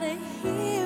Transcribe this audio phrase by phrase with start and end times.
[0.00, 0.79] gotta hear.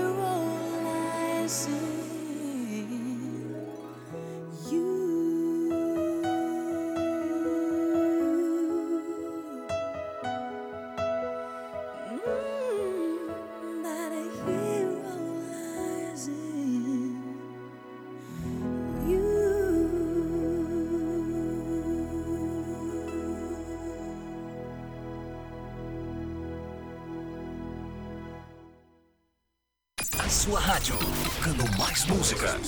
[30.44, 30.94] Sua rádio,
[31.24, 32.60] tocando mais música.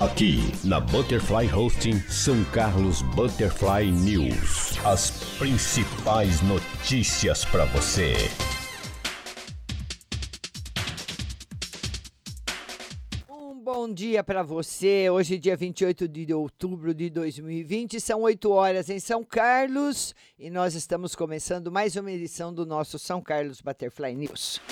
[0.00, 4.78] Aqui na Butterfly Hosting São Carlos Butterfly News.
[4.82, 8.14] As principais notícias para você.
[13.28, 15.10] Um bom dia para você.
[15.10, 20.74] Hoje, dia 28 de outubro de 2020, são 8 horas em São Carlos e nós
[20.74, 24.62] estamos começando mais uma edição do nosso São Carlos Butterfly News.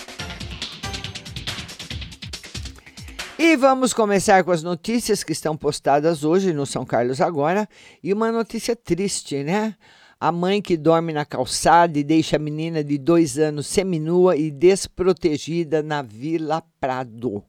[3.41, 7.69] E vamos começar com as notícias que estão postadas hoje no São Carlos Agora.
[8.03, 9.77] E uma notícia triste, né?
[10.19, 14.51] A mãe que dorme na calçada e deixa a menina de dois anos seminua e
[14.51, 17.45] desprotegida na Vila Prado.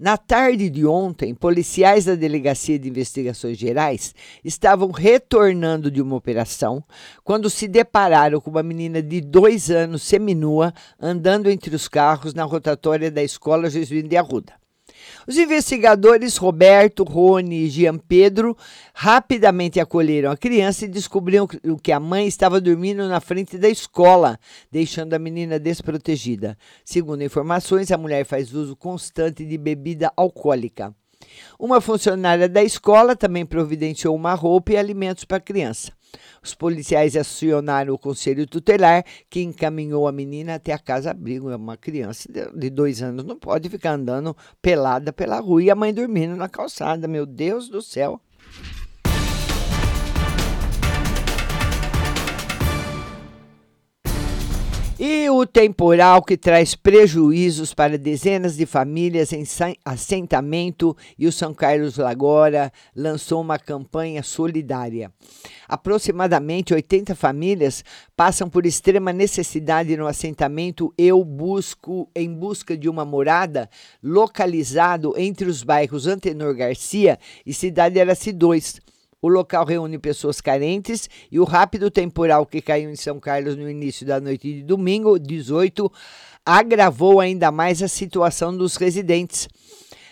[0.00, 6.82] Na tarde de ontem, policiais da Delegacia de Investigações Gerais estavam retornando de uma operação
[7.22, 12.44] quando se depararam com uma menina de dois anos seminua andando entre os carros na
[12.44, 14.63] rotatória da Escola Jesuína de Arruda.
[15.26, 18.56] Os investigadores Roberto, Rony e Jean Pedro
[18.92, 21.46] rapidamente acolheram a criança e descobriram
[21.82, 24.38] que a mãe estava dormindo na frente da escola,
[24.70, 26.56] deixando a menina desprotegida.
[26.84, 30.94] Segundo informações, a mulher faz uso constante de bebida alcoólica.
[31.58, 35.92] Uma funcionária da escola também providenciou uma roupa e alimentos para a criança.
[36.42, 41.50] Os policiais acionaram o conselho tutelar, que encaminhou a menina até a casa-abrigo.
[41.50, 45.74] É uma criança de dois anos, não pode ficar andando pelada pela rua e a
[45.74, 47.08] mãe dormindo na calçada.
[47.08, 48.20] Meu Deus do céu.
[55.06, 59.44] E o temporal que traz prejuízos para dezenas de famílias em
[59.84, 65.12] assentamento e o São Carlos Lagora lançou uma campanha solidária.
[65.68, 67.84] Aproximadamente 80 famílias
[68.16, 73.68] passam por extrema necessidade no assentamento Eu Busco em busca de uma morada
[74.02, 78.80] localizado entre os bairros Antenor Garcia e Cidade Araci 2.
[79.24, 83.70] O local reúne pessoas carentes e o rápido temporal que caiu em São Carlos no
[83.70, 85.90] início da noite de domingo, 18,
[86.44, 89.48] agravou ainda mais a situação dos residentes.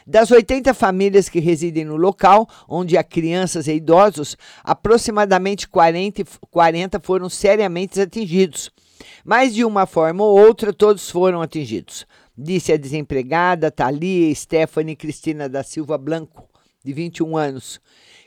[0.07, 6.27] Das 80 famílias que residem no local, onde há crianças e idosos, aproximadamente 40, e-
[6.51, 8.71] 40 foram seriamente atingidos.
[9.23, 15.51] Mas, de uma forma ou outra, todos foram atingidos, disse a desempregada Thalia Stephanie Cristina
[15.51, 16.49] da Silva Blanco,
[16.83, 17.79] de 21 anos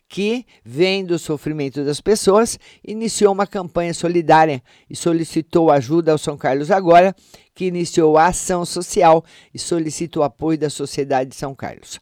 [0.07, 6.38] que, vendo o sofrimento das pessoas, iniciou uma campanha solidária e solicitou ajuda ao São
[6.38, 7.15] Carlos Agora,
[7.53, 12.00] que iniciou a ação social e solicita o apoio da sociedade de São Carlos.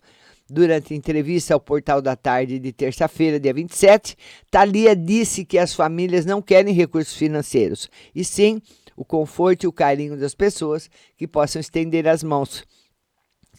[0.50, 4.16] Durante entrevista ao Portal da Tarde de terça-feira, dia 27,
[4.52, 8.62] Thalia disse que as famílias não querem recursos financeiros, e sim
[8.96, 12.64] o conforto e o carinho das pessoas que possam estender as mãos.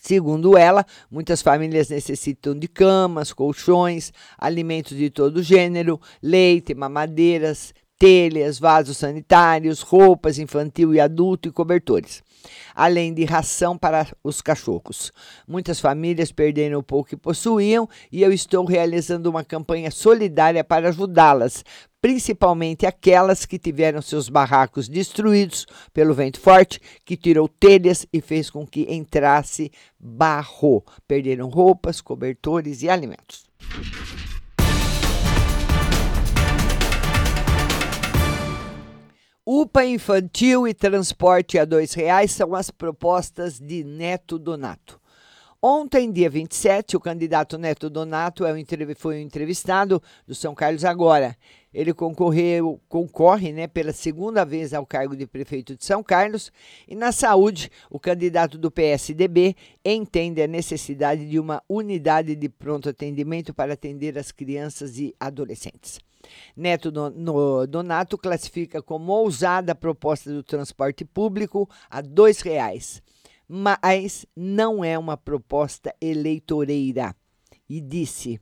[0.07, 8.59] Segundo ela, muitas famílias necessitam de camas, colchões, alimentos de todo gênero, leite, mamadeiras, telhas,
[8.59, 12.23] vasos sanitários, roupas infantil e adulto e cobertores.
[12.75, 15.13] Além de ração para os cachorros.
[15.47, 20.89] Muitas famílias perderam o pouco que possuíam e eu estou realizando uma campanha solidária para
[20.89, 21.65] ajudá-las,
[22.01, 28.51] principalmente aquelas que tiveram seus barracos destruídos pelo vento forte, que tirou telhas e fez
[28.51, 30.85] com que entrasse barro.
[31.09, 33.45] Perderam roupas, cobertores e alimentos.
[39.65, 45.01] UPA infantil e transporte a R$ reais são as propostas de Neto Donato.
[45.63, 48.53] Ontem, dia 27, o candidato Neto Donato é
[48.95, 51.35] foi entrevistado do São Carlos Agora.
[51.73, 56.53] Ele concorreu, concorre né, pela segunda vez ao cargo de prefeito de São Carlos.
[56.87, 62.91] E na saúde, o candidato do PSDB entende a necessidade de uma unidade de pronto
[62.91, 66.01] atendimento para atender as crianças e adolescentes.
[66.57, 72.07] Neto Donato classifica como ousada a proposta do transporte público a R$
[72.43, 73.03] reais,
[73.49, 77.15] mas não é uma proposta eleitoreira.
[77.69, 78.41] E disse: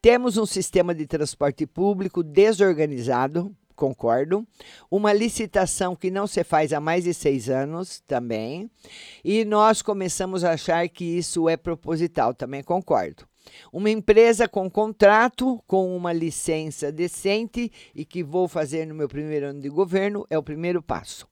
[0.00, 4.46] temos um sistema de transporte público desorganizado, concordo.
[4.90, 8.70] Uma licitação que não se faz há mais de seis anos, também.
[9.24, 13.26] E nós começamos a achar que isso é proposital, também concordo.
[13.72, 19.46] Uma empresa com contrato, com uma licença decente e que vou fazer no meu primeiro
[19.46, 21.26] ano de governo é o primeiro passo.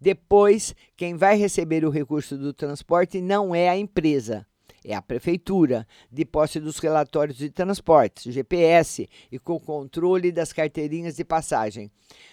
[0.00, 4.46] Depois, quem vai receber o recurso do transporte não é a empresa,
[4.84, 11.16] é a prefeitura, de posse dos relatórios de transportes, GPS e com controle das carteirinhas
[11.16, 11.90] de passagem.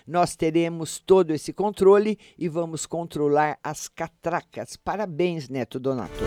[0.08, 4.78] Nós teremos todo esse controle e vamos controlar as catracas.
[4.78, 6.24] Parabéns, Neto Donato.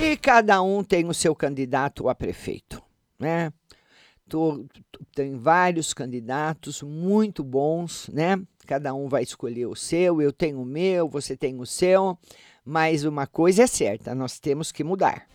[0.00, 2.82] E cada um tem o seu candidato a prefeito,
[3.18, 3.52] né?
[4.28, 4.64] Tô,
[5.14, 8.40] tem vários candidatos muito bons, né?
[8.66, 12.18] Cada um vai escolher o seu, eu tenho o meu, você tem o seu,
[12.64, 15.26] mas uma coisa é certa, nós temos que mudar.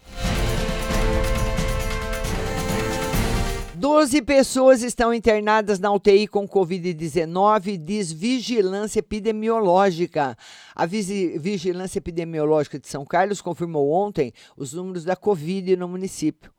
[3.81, 10.37] 12 pessoas estão internadas na UTI com Covid-19, diz Vigilância Epidemiológica.
[10.75, 16.53] A Vigilância Epidemiológica de São Carlos confirmou ontem os números da Covid no município.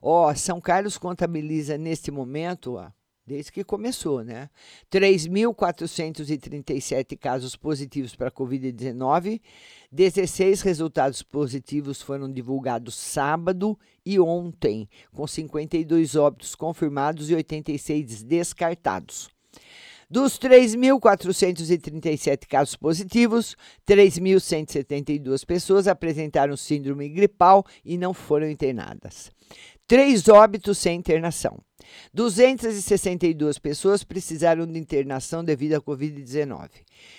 [0.00, 2.78] Ó, oh, São Carlos contabiliza neste momento,
[3.26, 4.48] desde que começou, né?
[4.90, 9.40] 3.437 casos positivos para a Covid-19.
[9.90, 19.30] 16 resultados positivos foram divulgados sábado e ontem, com 52 óbitos confirmados e 86 descartados.
[20.12, 23.56] Dos 3.437 casos positivos,
[23.88, 29.32] 3.172 pessoas apresentaram síndrome gripal e não foram internadas.
[29.86, 31.58] Três óbitos sem internação.
[32.14, 36.70] 262 pessoas precisaram de internação devido à Covid-19.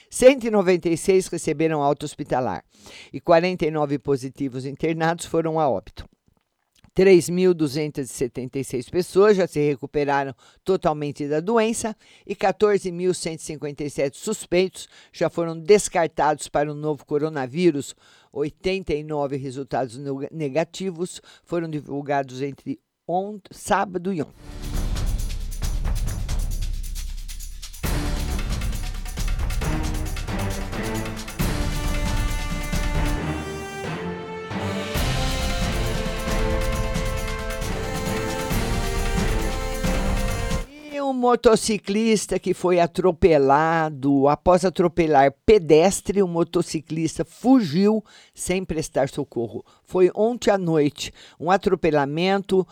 [0.10, 2.63] 196 receberam alta hospitalar
[3.12, 6.08] e 49 positivos internados foram a óbito.
[6.95, 11.95] 3.276 pessoas já se recuperaram totalmente da doença
[12.25, 17.95] e 14.157 suspeitos já foram descartados para o novo coronavírus.
[18.31, 20.00] 89 resultados
[20.31, 22.79] negativos foram divulgados entre
[23.51, 24.72] sábado e ontem.
[41.23, 44.27] Motociclista que foi atropelado.
[44.27, 48.03] Após atropelar pedestre, o motociclista fugiu
[48.35, 49.63] sem prestar socorro.
[49.93, 52.67] Foi ontem à noite um atropelamento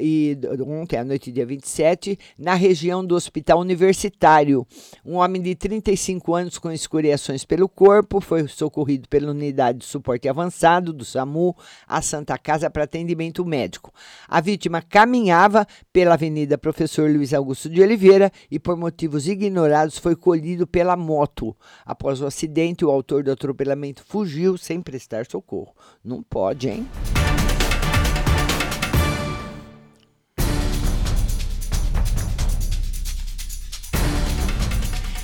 [0.00, 4.66] e ontem à noite, dia 27, na região do Hospital Universitário.
[5.04, 10.28] Um homem de 35 anos com escoriações pelo corpo foi socorrido pela unidade de suporte
[10.28, 11.54] avançado do SAMU
[11.86, 13.94] à Santa Casa para atendimento médico.
[14.26, 20.16] A vítima caminhava pela Avenida Professor Luiz Augusto de Oliveira e, por motivos ignorados, foi
[20.16, 21.56] colhido pela moto.
[21.84, 25.72] Após o acidente, o autor do atropelamento fugiu sem prestar socorro.
[26.16, 26.88] Não pode, hein?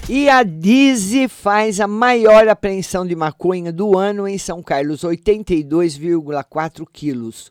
[0.07, 6.87] E a Dizzy faz a maior apreensão de maconha do ano em São Carlos, 82,4
[6.93, 7.51] quilos.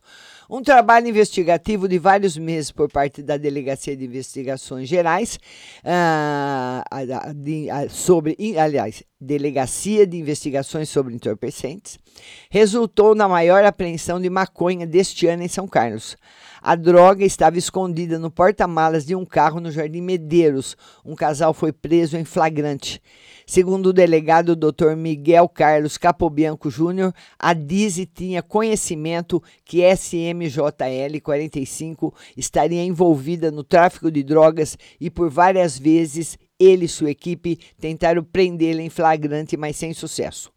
[0.53, 5.39] Um trabalho investigativo de vários meses por parte da Delegacia de Investigações Gerais
[5.81, 6.84] ah,
[7.34, 11.98] de- a- sobre, aliás, Delegacia de Investigações sobre Entorpecentes,
[12.50, 16.17] resultou na maior apreensão de maconha deste ano em São Carlos.
[16.62, 20.75] A droga estava escondida no porta-malas de um carro no Jardim Medeiros.
[21.05, 23.01] Um casal foi preso em flagrante.
[23.51, 24.96] Segundo o delegado Dr.
[24.96, 34.10] Miguel Carlos Capobianco Júnior, a Dise tinha conhecimento que SMJL 45 estaria envolvida no tráfico
[34.10, 39.75] de drogas e por várias vezes ele e sua equipe tentaram prendê-la em flagrante, mas
[39.75, 40.50] sem sucesso.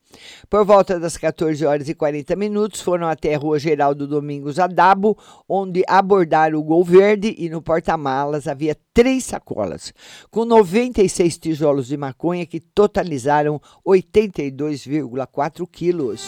[0.49, 5.16] Por volta das 14 horas e 40 minutos, foram até a Rua Geraldo Domingos Adabo,
[5.49, 9.92] onde abordaram o Gol Verde e no porta-malas havia três sacolas,
[10.30, 16.26] com 96 tijolos de maconha que totalizaram 82,4 quilos.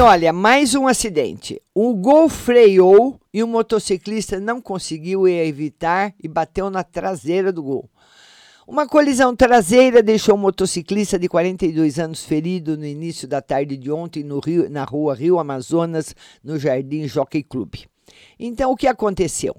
[0.00, 1.60] E olha, mais um acidente.
[1.74, 7.86] O Gol freou e o motociclista não conseguiu evitar e bateu na traseira do Gol.
[8.66, 13.92] Uma colisão traseira deixou o motociclista de 42 anos ferido no início da tarde de
[13.92, 17.74] ontem no Rio- na rua Rio Amazonas, no Jardim Jockey Club.
[18.38, 19.54] Então, o que aconteceu?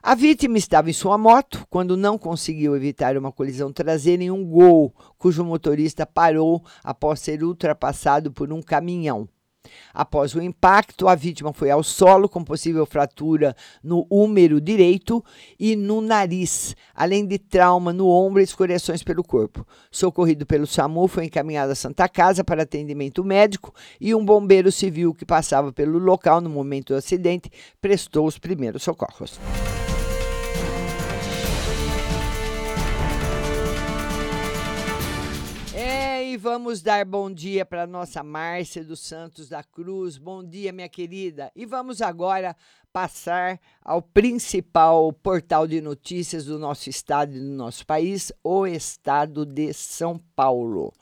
[0.00, 4.44] A vítima estava em sua moto quando não conseguiu evitar uma colisão traseira em um
[4.44, 9.28] Gol, cujo motorista parou após ser ultrapassado por um caminhão.
[9.92, 15.24] Após o impacto, a vítima foi ao solo com possível fratura no úmero direito
[15.58, 19.66] e no nariz, além de trauma no ombro e escoriações pelo corpo.
[19.90, 25.14] Socorrido pelo SAMU, foi encaminhado à Santa Casa para atendimento médico e um bombeiro civil
[25.14, 29.38] que passava pelo local no momento do acidente prestou os primeiros socorros.
[36.30, 40.16] E vamos dar bom dia para nossa Márcia dos Santos da Cruz.
[40.16, 41.50] Bom dia, minha querida.
[41.56, 42.54] E vamos agora
[42.92, 49.44] passar ao principal portal de notícias do nosso estado e do nosso país, o estado
[49.44, 50.92] de São Paulo.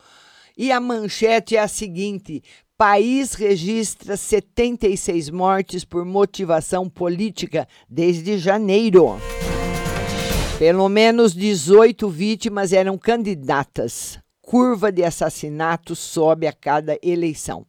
[0.57, 2.43] E a manchete é a seguinte:
[2.79, 9.19] país registra 76 mortes por motivação política desde janeiro.
[10.59, 14.19] Pelo menos 18 vítimas eram candidatas.
[14.49, 17.67] Curva de assassinatos sobe a cada eleição.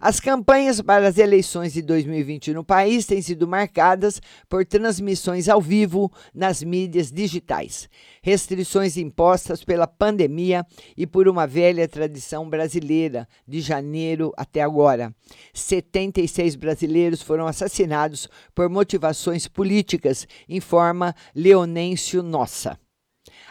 [0.00, 4.18] As campanhas para as eleições de 2020 no país têm sido marcadas
[4.48, 7.90] por transmissões ao vivo nas mídias digitais,
[8.22, 10.64] restrições impostas pela pandemia
[10.96, 15.14] e por uma velha tradição brasileira, de janeiro até agora.
[15.52, 22.78] 76 brasileiros foram assassinados por motivações políticas, informa Leonêncio Nossa.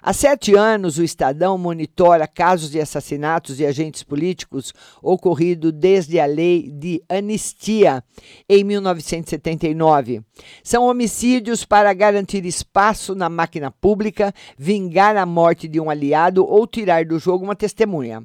[0.01, 6.25] Há sete anos, o Estadão monitora casos de assassinatos de agentes políticos ocorrido desde a
[6.25, 8.03] lei de anistia
[8.47, 10.21] em 1979.
[10.63, 16.67] São homicídios para garantir espaço na máquina pública, vingar a morte de um aliado ou
[16.67, 18.23] tirar do jogo uma testemunha.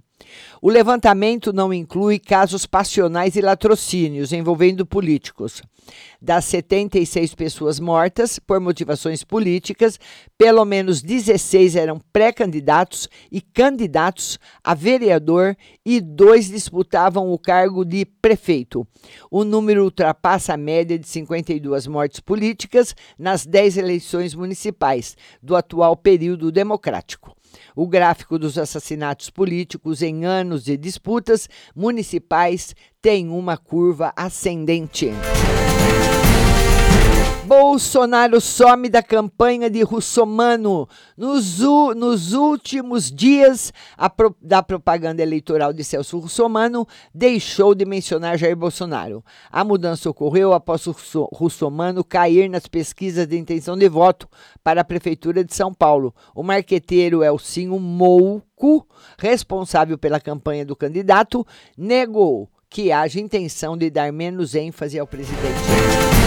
[0.60, 5.62] O levantamento não inclui casos passionais e latrocínios envolvendo políticos.
[6.20, 9.98] Das 76 pessoas mortas por motivações políticas,
[10.38, 18.04] pelo menos 16 eram pré-candidatos e candidatos a vereador e dois disputavam o cargo de
[18.04, 18.86] prefeito.
[19.30, 25.96] O número ultrapassa a média de 52 mortes políticas nas 10 eleições municipais do atual
[25.96, 27.36] período democrático.
[27.74, 35.10] O gráfico dos assassinatos políticos em anos de disputas municipais tem uma curva ascendente.
[37.56, 40.88] Bolsonaro some da campanha de Russomano.
[41.14, 41.58] Nos,
[41.94, 43.74] nos últimos dias
[44.16, 49.22] pro- da propaganda eleitoral de Celso Russomano, deixou de mencionar Jair Bolsonaro.
[49.50, 54.26] A mudança ocorreu após Russo- Russomano cair nas pesquisas de intenção de voto
[54.64, 56.14] para a Prefeitura de São Paulo.
[56.34, 58.86] O marqueteiro Elcinho Mouco,
[59.18, 66.21] responsável pela campanha do candidato, negou que haja intenção de dar menos ênfase ao presidente.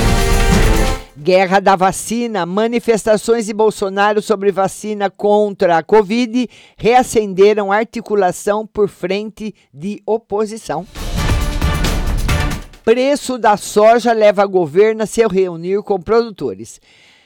[1.17, 9.55] Guerra da vacina, manifestações de Bolsonaro sobre vacina contra a Covid reacenderam articulação por frente
[9.73, 10.85] de oposição.
[12.83, 16.81] Preço da soja leva governo a se reunir com produtores.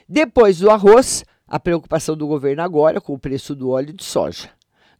[0.07, 4.51] Depois do arroz, a preocupação do governo agora com o preço do óleo de soja.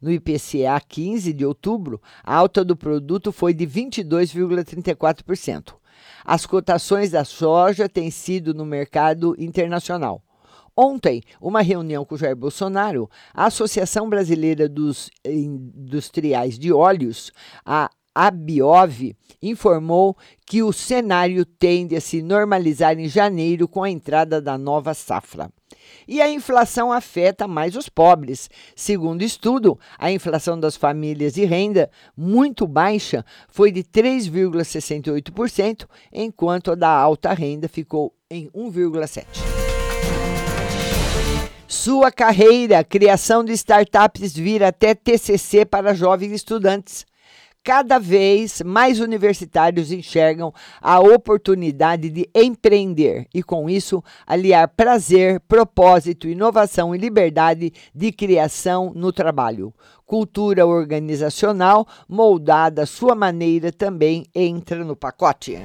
[0.02, 5.79] No IPCA 15 de outubro, a alta do produto foi de 22,34%.
[6.24, 10.22] As cotações da soja têm sido no mercado internacional.
[10.76, 17.34] Ontem, uma reunião com Jair Bolsonaro, a Associação Brasileira dos Industriais de Óleos,
[17.66, 24.42] a ABIOV, informou que o cenário tende a se normalizar em janeiro com a entrada
[24.42, 25.50] da nova safra.
[26.08, 28.50] E a inflação afeta mais os pobres.
[28.76, 36.76] Segundo estudo, a inflação das famílias de renda muito baixa foi de 3,68%, enquanto a
[36.76, 39.26] da alta renda ficou em 1,7%.
[41.68, 47.06] Sua carreira, criação de startups vira até TCC para jovens estudantes.
[47.62, 56.30] Cada vez mais universitários enxergam a oportunidade de empreender e, com isso, aliar prazer, propósito,
[56.30, 59.74] inovação e liberdade de criação no trabalho.
[60.06, 65.60] Cultura organizacional moldada à sua maneira também entra no pacote.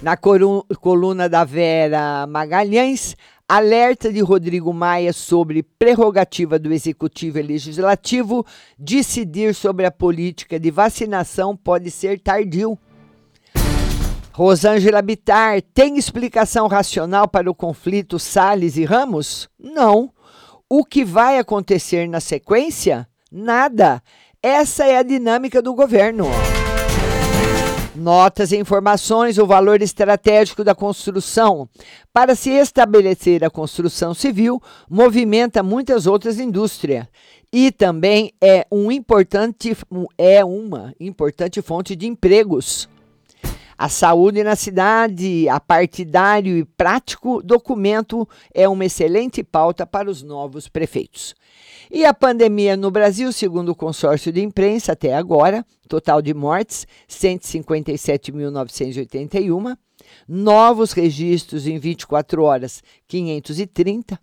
[0.00, 3.16] Na coluna da Vera Magalhães,
[3.48, 8.44] alerta de Rodrigo Maia sobre prerrogativa do Executivo e Legislativo
[8.78, 12.78] decidir sobre a política de vacinação pode ser tardio.
[14.32, 19.48] Rosângela Bitar tem explicação racional para o conflito Salles e Ramos?
[19.58, 20.10] Não.
[20.68, 23.06] O que vai acontecer na sequência?
[23.30, 24.02] Nada.
[24.42, 26.26] Essa é a dinâmica do governo.
[27.94, 31.68] Notas e informações: o valor estratégico da construção.
[32.12, 37.06] Para se estabelecer a construção civil, movimenta muitas outras indústrias
[37.52, 39.76] e também é, um importante,
[40.18, 42.88] é uma importante fonte de empregos.
[43.76, 50.22] A saúde na cidade, a partidário e prático documento é uma excelente pauta para os
[50.22, 51.34] novos prefeitos.
[51.90, 56.86] E a pandemia no Brasil, segundo o consórcio de imprensa, até agora, total de mortes,
[57.08, 59.76] 157.981,
[60.26, 64.18] novos registros em 24 horas, 530,